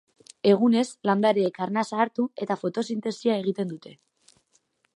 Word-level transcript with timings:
Egunez, 0.51 0.85
landareek 1.09 1.59
arnasa 1.65 1.99
hartu, 2.05 2.25
eta 2.45 2.57
fotosintesia 2.63 3.37
egiten 3.43 3.73
dute. 3.75 3.95